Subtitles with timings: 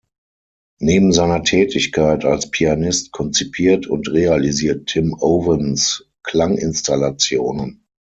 [0.79, 7.85] Neben seiner Tätigkeit als Pianist konzipiert und realisiert Tim Ovens Klanginstallationen.